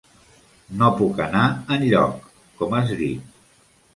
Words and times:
No 0.79 0.87
puc 1.01 1.19
anar 1.25 1.43
enlloc, 1.77 2.25
com 2.61 2.75
has 2.79 2.97
dit. 3.05 3.39